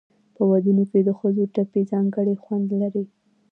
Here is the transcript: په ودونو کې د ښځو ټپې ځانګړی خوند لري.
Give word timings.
په 0.35 0.41
ودونو 0.49 0.83
کې 0.91 0.99
د 1.07 1.09
ښځو 1.19 1.43
ټپې 1.53 1.81
ځانګړی 1.91 2.35
خوند 2.43 2.67
لري. 2.81 3.03